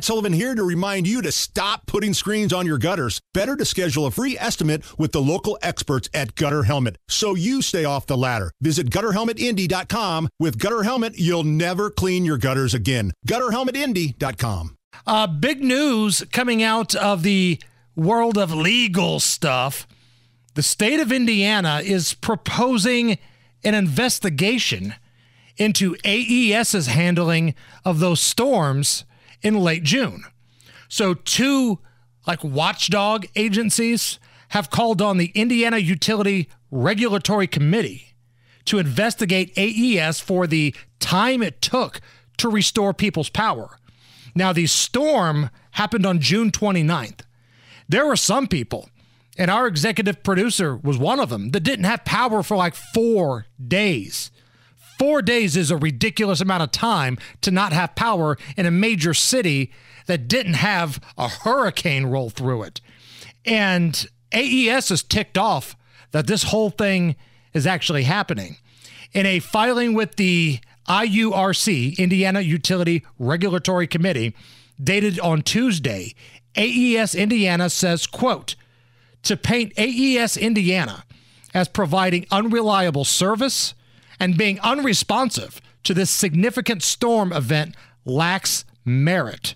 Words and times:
Matt 0.00 0.06
Sullivan 0.06 0.32
here 0.32 0.54
to 0.54 0.64
remind 0.64 1.06
you 1.06 1.20
to 1.20 1.30
stop 1.30 1.84
putting 1.84 2.14
screens 2.14 2.54
on 2.54 2.64
your 2.64 2.78
gutters. 2.78 3.20
Better 3.34 3.54
to 3.54 3.66
schedule 3.66 4.06
a 4.06 4.10
free 4.10 4.34
estimate 4.38 4.82
with 4.98 5.12
the 5.12 5.20
local 5.20 5.58
experts 5.60 6.08
at 6.14 6.34
Gutter 6.36 6.62
Helmet 6.62 6.96
so 7.06 7.34
you 7.34 7.60
stay 7.60 7.84
off 7.84 8.06
the 8.06 8.16
ladder. 8.16 8.50
Visit 8.62 8.88
gutterhelmetindy.com. 8.88 10.30
With 10.38 10.58
Gutter 10.58 10.84
Helmet, 10.84 11.18
you'll 11.18 11.44
never 11.44 11.90
clean 11.90 12.24
your 12.24 12.38
gutters 12.38 12.72
again. 12.72 13.12
Gutterhelmetindy.com. 13.28 14.74
Uh, 15.06 15.26
big 15.26 15.62
news 15.62 16.24
coming 16.32 16.62
out 16.62 16.94
of 16.94 17.22
the 17.22 17.60
world 17.94 18.38
of 18.38 18.54
legal 18.54 19.20
stuff. 19.20 19.86
The 20.54 20.62
state 20.62 21.00
of 21.00 21.12
Indiana 21.12 21.82
is 21.84 22.14
proposing 22.14 23.18
an 23.62 23.74
investigation 23.74 24.94
into 25.58 25.94
AES's 26.06 26.86
handling 26.86 27.54
of 27.84 27.98
those 28.00 28.20
storms 28.20 29.04
in 29.42 29.58
late 29.58 29.82
June. 29.82 30.24
So, 30.88 31.14
two 31.14 31.78
like 32.26 32.42
watchdog 32.44 33.26
agencies 33.36 34.18
have 34.48 34.70
called 34.70 35.00
on 35.00 35.18
the 35.18 35.32
Indiana 35.34 35.78
Utility 35.78 36.48
Regulatory 36.70 37.46
Committee 37.46 38.14
to 38.66 38.78
investigate 38.78 39.56
AES 39.56 40.20
for 40.20 40.46
the 40.46 40.74
time 40.98 41.42
it 41.42 41.60
took 41.60 42.00
to 42.36 42.48
restore 42.48 42.92
people's 42.92 43.30
power. 43.30 43.78
Now, 44.34 44.52
the 44.52 44.66
storm 44.66 45.50
happened 45.72 46.06
on 46.06 46.20
June 46.20 46.50
29th. 46.50 47.20
There 47.88 48.06
were 48.06 48.16
some 48.16 48.46
people, 48.46 48.88
and 49.36 49.50
our 49.50 49.66
executive 49.66 50.22
producer 50.22 50.76
was 50.76 50.98
one 50.98 51.18
of 51.20 51.30
them, 51.30 51.50
that 51.50 51.60
didn't 51.60 51.84
have 51.84 52.04
power 52.04 52.42
for 52.42 52.56
like 52.56 52.74
four 52.74 53.46
days. 53.64 54.30
Four 55.00 55.22
days 55.22 55.56
is 55.56 55.70
a 55.70 55.78
ridiculous 55.78 56.42
amount 56.42 56.62
of 56.62 56.72
time 56.72 57.16
to 57.40 57.50
not 57.50 57.72
have 57.72 57.94
power 57.94 58.36
in 58.54 58.66
a 58.66 58.70
major 58.70 59.14
city 59.14 59.72
that 60.04 60.28
didn't 60.28 60.52
have 60.52 61.00
a 61.16 61.26
hurricane 61.26 62.04
roll 62.04 62.28
through 62.28 62.64
it. 62.64 62.82
And 63.46 64.06
AES 64.34 64.90
is 64.90 65.02
ticked 65.02 65.38
off 65.38 65.74
that 66.10 66.26
this 66.26 66.42
whole 66.42 66.68
thing 66.68 67.16
is 67.54 67.66
actually 67.66 68.02
happening. 68.02 68.58
In 69.14 69.24
a 69.24 69.38
filing 69.38 69.94
with 69.94 70.16
the 70.16 70.58
IURC, 70.86 71.96
Indiana 71.96 72.42
Utility 72.42 73.02
Regulatory 73.18 73.86
Committee, 73.86 74.36
dated 74.78 75.18
on 75.20 75.40
Tuesday, 75.40 76.14
AES 76.58 77.14
Indiana 77.14 77.70
says, 77.70 78.06
quote, 78.06 78.54
to 79.22 79.38
paint 79.38 79.72
AES 79.78 80.36
Indiana 80.36 81.04
as 81.54 81.68
providing 81.68 82.26
unreliable 82.30 83.06
service 83.06 83.72
and 84.20 84.36
being 84.36 84.60
unresponsive 84.60 85.60
to 85.82 85.94
this 85.94 86.10
significant 86.10 86.82
storm 86.82 87.32
event 87.32 87.74
lacks 88.04 88.64
merit. 88.84 89.54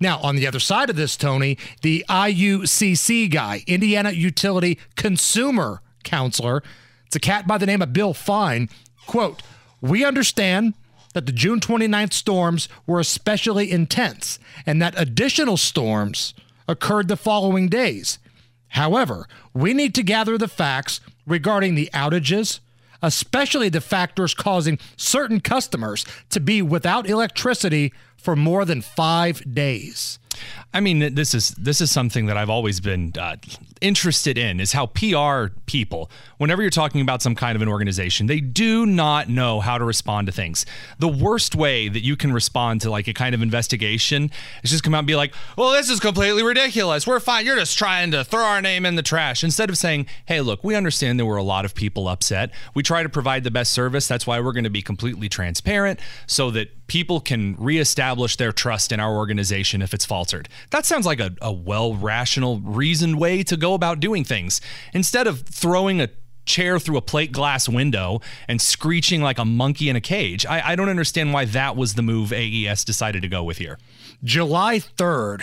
Now, 0.00 0.18
on 0.20 0.36
the 0.36 0.46
other 0.46 0.60
side 0.60 0.90
of 0.90 0.96
this, 0.96 1.16
Tony, 1.16 1.56
the 1.82 2.04
IUCC 2.08 3.30
guy, 3.30 3.62
Indiana 3.66 4.10
Utility 4.10 4.78
Consumer 4.96 5.82
Counselor, 6.04 6.62
it's 7.06 7.16
a 7.16 7.20
cat 7.20 7.46
by 7.46 7.58
the 7.58 7.66
name 7.66 7.82
of 7.82 7.92
Bill 7.92 8.14
Fine, 8.14 8.68
quote, 9.06 9.42
We 9.80 10.04
understand 10.04 10.74
that 11.12 11.26
the 11.26 11.32
June 11.32 11.60
29th 11.60 12.12
storms 12.12 12.68
were 12.86 13.00
especially 13.00 13.70
intense 13.70 14.38
and 14.64 14.80
that 14.80 14.94
additional 14.96 15.56
storms 15.56 16.34
occurred 16.68 17.08
the 17.08 17.16
following 17.16 17.68
days. 17.68 18.18
However, 18.68 19.26
we 19.52 19.74
need 19.74 19.94
to 19.96 20.02
gather 20.02 20.38
the 20.38 20.48
facts 20.48 21.00
regarding 21.26 21.74
the 21.74 21.90
outages, 21.92 22.60
especially 23.02 23.68
the 23.68 23.80
factors 23.80 24.34
causing 24.34 24.78
certain 24.96 25.40
customers 25.40 26.04
to 26.30 26.40
be 26.40 26.62
without 26.62 27.08
electricity 27.08 27.92
for 28.16 28.36
more 28.36 28.64
than 28.64 28.80
five 28.80 29.42
days. 29.54 30.18
I 30.72 30.80
mean, 30.80 31.14
this 31.14 31.34
is 31.34 31.50
this 31.50 31.80
is 31.80 31.90
something 31.90 32.26
that 32.26 32.36
I've 32.36 32.50
always 32.50 32.78
been 32.78 33.12
uh, 33.18 33.36
interested 33.80 34.38
in 34.38 34.60
is 34.60 34.72
how 34.72 34.86
PR 34.86 35.52
people, 35.66 36.10
whenever 36.38 36.62
you're 36.62 36.70
talking 36.70 37.00
about 37.00 37.22
some 37.22 37.34
kind 37.34 37.56
of 37.56 37.62
an 37.62 37.66
organization, 37.66 38.26
they 38.26 38.40
do 38.40 38.86
not 38.86 39.28
know 39.28 39.58
how 39.58 39.78
to 39.78 39.84
respond 39.84 40.28
to 40.28 40.32
things. 40.32 40.64
The 41.00 41.08
worst 41.08 41.56
way 41.56 41.88
that 41.88 42.04
you 42.04 42.14
can 42.16 42.32
respond 42.32 42.82
to 42.82 42.90
like 42.90 43.08
a 43.08 43.12
kind 43.12 43.34
of 43.34 43.42
investigation 43.42 44.30
is 44.62 44.70
just 44.70 44.84
come 44.84 44.94
out 44.94 44.98
and 44.98 45.06
be 45.08 45.16
like, 45.16 45.34
"Well, 45.56 45.72
this 45.72 45.90
is 45.90 45.98
completely 45.98 46.44
ridiculous. 46.44 47.04
We're 47.04 47.18
fine. 47.18 47.46
You're 47.46 47.56
just 47.56 47.76
trying 47.76 48.12
to 48.12 48.22
throw 48.22 48.44
our 48.44 48.62
name 48.62 48.86
in 48.86 48.94
the 48.94 49.02
trash." 49.02 49.42
Instead 49.42 49.70
of 49.70 49.78
saying, 49.78 50.06
"Hey, 50.26 50.40
look, 50.40 50.62
we 50.62 50.76
understand 50.76 51.18
there 51.18 51.26
were 51.26 51.36
a 51.36 51.42
lot 51.42 51.64
of 51.64 51.74
people 51.74 52.06
upset. 52.06 52.52
We 52.74 52.84
try 52.84 53.02
to 53.02 53.08
provide 53.08 53.42
the 53.42 53.50
best 53.50 53.72
service. 53.72 54.06
That's 54.06 54.26
why 54.26 54.38
we're 54.38 54.52
going 54.52 54.64
to 54.64 54.70
be 54.70 54.82
completely 54.82 55.28
transparent 55.28 55.98
so 56.28 56.52
that 56.52 56.86
people 56.86 57.20
can 57.20 57.56
reestablish 57.58 58.36
their 58.36 58.52
trust 58.52 58.92
in 58.92 59.00
our 59.00 59.16
organization 59.16 59.82
if 59.82 59.92
it's 59.92 60.04
faltered." 60.04 60.48
That 60.70 60.86
sounds 60.86 61.06
like 61.06 61.20
a, 61.20 61.34
a 61.40 61.52
well 61.52 61.94
rational, 61.94 62.60
reasoned 62.60 63.18
way 63.18 63.42
to 63.44 63.56
go 63.56 63.74
about 63.74 64.00
doing 64.00 64.24
things. 64.24 64.60
Instead 64.92 65.26
of 65.26 65.40
throwing 65.42 66.00
a 66.00 66.08
chair 66.46 66.78
through 66.78 66.96
a 66.96 67.02
plate 67.02 67.32
glass 67.32 67.68
window 67.68 68.20
and 68.48 68.60
screeching 68.60 69.22
like 69.22 69.38
a 69.38 69.44
monkey 69.44 69.88
in 69.88 69.96
a 69.96 70.00
cage, 70.00 70.44
I, 70.46 70.72
I 70.72 70.76
don't 70.76 70.88
understand 70.88 71.32
why 71.32 71.44
that 71.46 71.76
was 71.76 71.94
the 71.94 72.02
move 72.02 72.32
AES 72.32 72.84
decided 72.84 73.22
to 73.22 73.28
go 73.28 73.42
with 73.44 73.58
here. 73.58 73.78
July 74.24 74.78
3rd, 74.78 75.42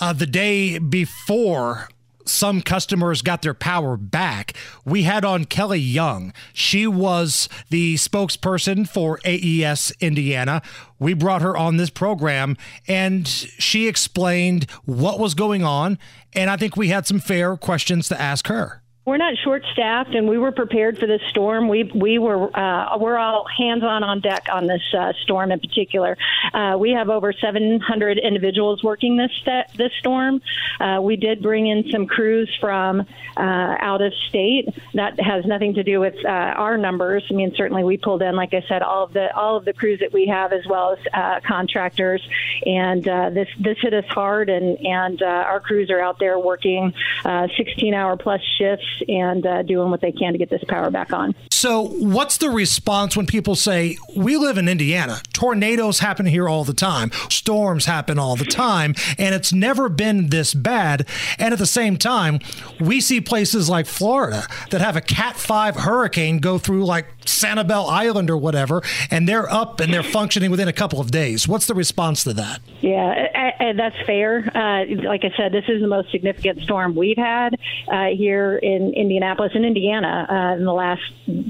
uh, 0.00 0.12
the 0.12 0.26
day 0.26 0.78
before 0.78 1.88
some 2.26 2.62
customers 2.62 3.22
got 3.22 3.42
their 3.42 3.54
power 3.54 3.96
back. 3.96 4.54
We 4.84 5.02
had 5.02 5.24
on 5.24 5.44
Kelly 5.44 5.78
Young. 5.78 6.32
She 6.52 6.86
was 6.86 7.48
the 7.70 7.94
spokesperson 7.94 8.88
for 8.88 9.20
AES 9.24 9.92
Indiana. 10.00 10.62
We 10.98 11.14
brought 11.14 11.42
her 11.42 11.56
on 11.56 11.76
this 11.76 11.90
program 11.90 12.56
and 12.86 13.26
she 13.26 13.88
explained 13.88 14.70
what 14.84 15.18
was 15.18 15.34
going 15.34 15.64
on. 15.64 15.98
And 16.32 16.50
I 16.50 16.56
think 16.56 16.76
we 16.76 16.88
had 16.88 17.06
some 17.06 17.20
fair 17.20 17.56
questions 17.56 18.08
to 18.08 18.20
ask 18.20 18.48
her. 18.48 18.81
We're 19.04 19.16
not 19.16 19.34
short 19.42 19.64
staffed, 19.72 20.14
and 20.14 20.28
we 20.28 20.38
were 20.38 20.52
prepared 20.52 20.96
for 20.96 21.08
this 21.08 21.20
storm. 21.28 21.66
We 21.66 21.90
we 21.92 22.20
were 22.20 22.56
uh, 22.56 22.96
we're 22.98 23.18
all 23.18 23.44
hands 23.58 23.82
on 23.82 24.04
on 24.04 24.20
deck 24.20 24.46
on 24.48 24.68
this 24.68 24.82
uh, 24.96 25.12
storm 25.24 25.50
in 25.50 25.58
particular. 25.58 26.16
Uh, 26.54 26.76
we 26.78 26.92
have 26.92 27.10
over 27.10 27.32
700 27.32 28.18
individuals 28.18 28.84
working 28.84 29.16
this 29.16 29.32
st- 29.40 29.76
this 29.76 29.90
storm. 29.98 30.40
Uh, 30.78 31.00
we 31.02 31.16
did 31.16 31.42
bring 31.42 31.66
in 31.66 31.90
some 31.90 32.06
crews 32.06 32.48
from 32.60 33.00
uh, 33.00 33.76
out 33.80 34.02
of 34.02 34.12
state. 34.28 34.68
That 34.94 35.18
has 35.18 35.44
nothing 35.46 35.74
to 35.74 35.82
do 35.82 35.98
with 35.98 36.14
uh, 36.24 36.28
our 36.28 36.78
numbers. 36.78 37.24
I 37.28 37.34
mean, 37.34 37.54
certainly 37.56 37.82
we 37.82 37.96
pulled 37.96 38.22
in, 38.22 38.36
like 38.36 38.54
I 38.54 38.62
said, 38.68 38.82
all 38.82 39.02
of 39.02 39.12
the 39.12 39.34
all 39.34 39.56
of 39.56 39.64
the 39.64 39.72
crews 39.72 39.98
that 39.98 40.12
we 40.12 40.28
have, 40.28 40.52
as 40.52 40.64
well 40.64 40.92
as 40.92 41.42
contractors. 41.42 42.22
And 42.64 43.02
this 43.02 43.48
this 43.58 43.78
hit 43.82 43.94
us 43.94 44.06
hard, 44.10 44.48
and 44.48 44.78
and 44.86 45.20
our 45.22 45.58
crews 45.58 45.90
are 45.90 46.00
out 46.00 46.20
there 46.20 46.38
working 46.38 46.94
16 47.24 47.94
hour 47.94 48.16
plus 48.16 48.40
shifts 48.58 48.91
and 49.08 49.46
uh, 49.46 49.62
doing 49.62 49.90
what 49.90 50.00
they 50.00 50.12
can 50.12 50.32
to 50.32 50.38
get 50.38 50.50
this 50.50 50.62
power 50.68 50.90
back 50.90 51.12
on. 51.12 51.34
So, 51.50 51.82
what's 51.82 52.38
the 52.38 52.50
response 52.50 53.16
when 53.16 53.26
people 53.26 53.54
say, 53.54 53.96
We 54.16 54.36
live 54.36 54.58
in 54.58 54.68
Indiana? 54.68 55.20
Tornadoes 55.32 56.00
happen 56.00 56.26
here 56.26 56.48
all 56.48 56.64
the 56.64 56.74
time, 56.74 57.10
storms 57.30 57.84
happen 57.86 58.18
all 58.18 58.36
the 58.36 58.44
time, 58.44 58.94
and 59.18 59.34
it's 59.34 59.52
never 59.52 59.88
been 59.88 60.28
this 60.28 60.54
bad. 60.54 61.06
And 61.38 61.52
at 61.52 61.58
the 61.58 61.66
same 61.66 61.96
time, 61.96 62.40
we 62.80 63.00
see 63.00 63.20
places 63.20 63.68
like 63.68 63.86
Florida 63.86 64.46
that 64.70 64.80
have 64.80 64.96
a 64.96 65.00
Cat 65.00 65.36
5 65.36 65.76
hurricane 65.76 66.38
go 66.38 66.58
through 66.58 66.84
like 66.84 67.06
Sanibel 67.24 67.88
Island 67.88 68.30
or 68.30 68.36
whatever, 68.36 68.82
and 69.10 69.28
they're 69.28 69.50
up 69.52 69.80
and 69.80 69.92
they're 69.92 70.02
functioning 70.02 70.50
within 70.50 70.68
a 70.68 70.72
couple 70.72 71.00
of 71.00 71.10
days. 71.10 71.46
What's 71.48 71.66
the 71.66 71.74
response 71.74 72.24
to 72.24 72.32
that? 72.34 72.60
Yeah, 72.80 73.72
that's 73.76 73.96
fair. 74.06 74.38
Uh, 74.54 74.84
like 75.04 75.24
I 75.24 75.32
said, 75.36 75.52
this 75.52 75.64
is 75.68 75.80
the 75.80 75.88
most 75.88 76.10
significant 76.10 76.62
storm 76.62 76.94
we've 76.94 77.16
had 77.16 77.58
uh, 77.88 78.06
here 78.06 78.56
in 78.56 78.92
Indianapolis 78.94 79.52
and 79.54 79.64
Indiana 79.64 80.26
uh, 80.28 80.58
in 80.58 80.64
the 80.64 80.72
last 80.72 81.02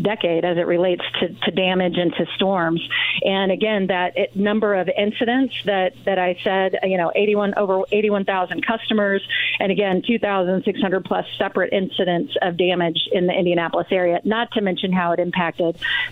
decade 0.03 0.45
as 0.45 0.59
it 0.59 0.67
relates 0.67 1.03
to, 1.21 1.29
to 1.29 1.51
damage 1.51 1.97
and 1.97 2.13
to 2.15 2.27
storms. 2.37 2.87
And 3.23 3.53
again, 3.53 3.87
that 3.89 4.37
number 4.37 4.75
of 4.75 4.89
incidents 4.89 5.55
that, 5.65 5.93
that 6.05 6.19
I 6.19 6.39
said, 6.43 6.79
you 6.83 6.97
know, 6.97 7.13
81 7.15 7.55
over 7.57 7.83
81,000 7.91 8.67
customers, 8.67 9.27
and 9.59 9.73
again, 9.73 10.03
2,600 10.07 11.05
plus 11.05 11.27
separate 11.39 11.73
incidents 11.73 12.35
of 12.43 12.57
damage 12.57 13.09
in 13.13 13.27
the 13.27 13.33
Indianapolis 13.33 13.87
area, 13.91 14.21
not 14.25 14.51
to 14.53 14.61
mention 14.61 14.93
how 14.93 15.13
it 15.13 15.19
impacted 15.19 15.62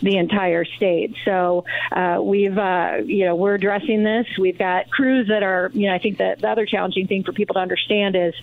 the 0.03 0.17
entire 0.17 0.65
state. 0.65 1.15
So 1.25 1.65
uh, 1.93 2.19
we've, 2.23 2.57
uh, 2.57 2.99
you 3.05 3.27
know, 3.27 3.35
we're 3.37 3.55
addressing 3.55 4.03
this. 4.03 4.27
We've 4.39 4.59
got 4.59 4.91
crews 4.91 5.29
that 5.29 5.43
are, 5.43 5.71
you 5.75 5.89
know, 5.89 5.95
I 5.95 5.99
think 5.99 6.19
that 6.19 6.41
the 6.41 6.49
other 6.49 6.67
challenging 6.67 7.07
thing 7.07 7.25
for 7.25 7.33
people 7.33 7.55
to 7.55 7.61
understand 7.61 8.17
is 8.17 8.35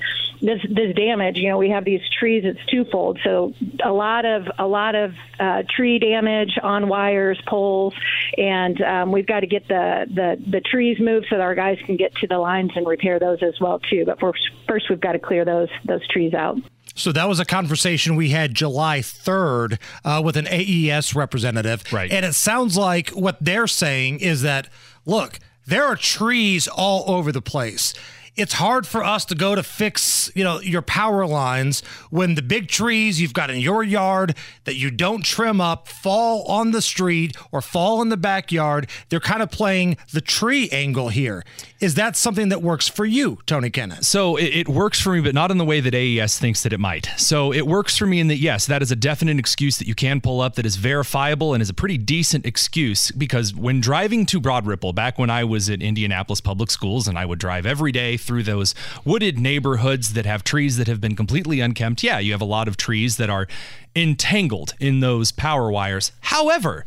this, 0.42 0.62
this 0.70 0.96
damage, 0.96 1.38
you 1.38 1.50
know, 1.50 1.58
we 1.58 1.70
have 1.70 1.86
these 1.86 2.02
trees, 2.20 2.44
it's 2.46 2.64
twofold. 2.72 3.20
So 3.24 3.54
a 3.84 3.92
lot 3.92 4.26
of, 4.26 4.48
a 4.58 4.68
lot 4.68 4.96
of 4.96 5.14
uh, 5.40 5.64
tree 5.76 6.00
damage 6.00 6.60
on 6.62 6.88
wires, 6.88 7.40
poles, 7.48 7.94
and 8.38 8.82
um, 8.82 9.12
we've 9.12 9.28
got 9.28 9.42
to 9.42 9.48
get 9.48 9.68
the, 9.68 10.06
the, 10.14 10.38
the 10.50 10.62
trees 10.62 10.98
moved 11.00 11.28
so 11.30 11.38
that 11.38 11.42
our 11.42 11.56
guys 11.56 11.78
can 11.86 11.98
get 11.98 12.14
to 12.16 12.28
the 12.28 12.38
lines 12.38 12.72
and 12.76 12.88
repair 12.88 13.20
those 13.20 13.42
as 13.42 13.60
well 13.60 13.80
too. 13.80 14.04
But 14.06 14.20
first, 14.20 14.40
first 14.68 14.90
we've 14.90 15.02
got 15.02 15.14
to 15.14 15.20
clear 15.20 15.46
those 15.46 15.70
those 15.86 16.06
trees 16.08 16.34
out. 16.34 16.58
So 16.98 17.12
that 17.12 17.30
was 17.30 17.40
a 17.40 17.46
conversation 17.46 18.16
we 18.16 18.30
had 18.30 18.54
July 18.54 19.00
3rd 19.00 19.78
uh, 20.04 20.22
with 20.26 20.36
an 20.36 20.48
AES 20.48 21.16
representative. 21.16 21.84
Right. 21.94 22.12
And 22.12 22.26
it 22.26 22.34
sounds 22.34 22.76
like 22.76 23.12
what 23.12 23.38
they're 23.40 23.68
saying 23.68 24.20
is 24.20 24.42
that, 24.42 24.68
look, 25.06 25.40
there 25.66 25.86
are 25.86 25.96
trees 25.96 26.68
all 26.68 27.04
over 27.08 27.32
the 27.32 27.42
place 27.42 27.94
it's 28.38 28.54
hard 28.54 28.86
for 28.86 29.04
us 29.04 29.26
to 29.26 29.36
go 29.36 29.56
to 29.56 29.64
fix, 29.64 30.32
you 30.36 30.44
know, 30.44 30.62
your 30.62 30.84
power 30.84 31.26
lines 31.26 31.82
when 32.12 32.36
the 32.36 32.42
big 32.42 32.68
trees 32.68 33.20
you've 33.20 33.34
got 33.34 33.50
in 33.50 33.60
your 33.60 33.84
yard 33.84 34.36
that 34.66 34.76
you 34.76 34.92
don't 34.92 35.26
trim 35.26 35.60
up 35.60 35.88
fall 35.88 36.44
on 36.44 36.72
the 36.72 36.82
street 36.82 37.36
or 37.52 37.62
fall 37.62 38.02
in 38.02 38.10
the 38.10 38.18
backyard. 38.18 38.90
They're 39.10 39.20
kind 39.20 39.42
of 39.42 39.50
playing 39.50 39.98
the 40.14 40.22
tree 40.22 40.70
angle 40.72 41.10
here. 41.10 41.44
Is 41.80 41.96
that 41.96 42.16
something 42.16 42.50
that 42.50 42.62
works 42.62 42.88
for 42.88 43.06
you, 43.06 43.40
Tony 43.46 43.70
Kenneth? 43.70 44.04
So 44.06 44.36
it, 44.36 44.46
it, 44.56 44.68
works 44.68 45.00
for 45.00 45.14
me, 45.14 45.22
but 45.22 45.34
not 45.34 45.52
in 45.52 45.58
the 45.58 45.66
way 45.66 45.80
that 45.80 45.94
AES 45.94 46.38
thinks 46.38 46.64
that 46.64 46.74
it 46.74 46.80
might. 46.80 47.10
So 47.18 47.52
it 47.54 47.68
works 47.68 47.98
for 47.98 48.06
me 48.06 48.20
in 48.20 48.28
that, 48.28 48.38
yes, 48.38 48.66
that 48.68 48.82
is 48.82 48.92
a 48.92 48.96
definite 48.96 49.40
excuse 49.40 49.78
that 49.78 49.88
you 49.88 49.96
can 49.96 50.22
pull 50.22 50.42
up 50.42 50.56
that 50.56 50.66
is 50.66 50.76
verifiable 50.76 51.54
and 51.54 51.62
is 51.62 51.70
a 51.70 51.74
pretty 51.74 51.98
decent 51.98 52.46
excuse 52.46 53.12
because 53.12 53.56
when 53.56 53.80
driving 53.80 54.26
to 54.28 54.40
Broad 54.40 54.66
Ripple, 54.66 54.94
back 54.94 55.18
when 55.18 55.30
I 55.30 55.44
was 55.44 55.70
at 55.70 55.82
Indianapolis 55.82 56.42
Public 56.42 56.70
Schools 56.70 57.08
and 57.08 57.18
I 57.18 57.26
would 57.26 57.40
drive 57.40 57.66
every 57.66 57.92
day 57.92 58.18
through 58.28 58.44
those 58.44 58.76
wooded 59.06 59.40
neighborhoods 59.40 60.14
that 60.14 60.26
have 60.26 60.44
trees 60.44 60.78
that 60.78 60.88
have 60.88 61.02
been 61.02 61.16
completely 61.16 61.60
unkempt, 61.60 62.04
yeah, 62.04 62.20
you 62.20 62.34
have 62.34 62.42
a 62.42 62.46
lot 62.46 62.68
of 62.68 62.78
trees 62.78 63.18
that 63.18 63.30
are 63.30 63.48
entangled 63.96 64.76
in 64.80 65.00
those 65.00 65.32
power 65.32 65.72
wires. 65.72 66.12
However, 66.20 66.86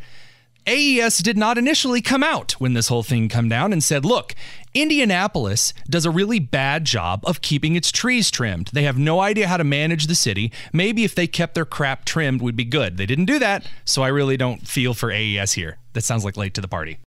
AES 0.66 1.18
did 1.18 1.38
not 1.38 1.58
initially 1.58 2.02
come 2.02 2.22
out 2.22 2.52
when 2.52 2.74
this 2.74 2.88
whole 2.88 3.02
thing 3.02 3.28
come 3.28 3.48
down 3.48 3.72
and 3.72 3.82
said, 3.82 4.04
look, 4.04 4.34
Indianapolis 4.74 5.72
does 5.88 6.04
a 6.04 6.10
really 6.10 6.38
bad 6.38 6.84
job 6.84 7.22
of 7.24 7.40
keeping 7.40 7.74
its 7.74 7.90
trees 7.90 8.30
trimmed. 8.30 8.70
They 8.72 8.82
have 8.84 8.98
no 8.98 9.20
idea 9.20 9.48
how 9.48 9.56
to 9.56 9.64
manage 9.64 10.06
the 10.06 10.14
city. 10.14 10.52
Maybe 10.72 11.02
if 11.02 11.14
they 11.14 11.26
kept 11.26 11.54
their 11.54 11.64
crap 11.64 12.04
trimmed 12.04 12.42
we'd 12.42 12.56
be 12.56 12.64
good. 12.64 12.98
They 12.98 13.06
didn't 13.06 13.24
do 13.24 13.38
that, 13.38 13.66
so 13.84 14.02
I 14.02 14.08
really 14.08 14.36
don't 14.36 14.68
feel 14.68 14.94
for 14.94 15.10
AES 15.10 15.54
here. 15.54 15.78
That 15.94 16.02
sounds 16.02 16.24
like 16.24 16.36
late 16.36 16.54
to 16.54 16.60
the 16.60 16.68
party. 16.68 16.98